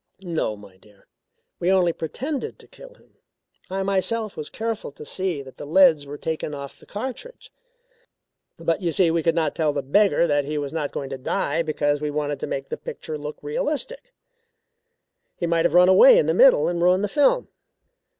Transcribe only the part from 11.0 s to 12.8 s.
to die because we wanted to make the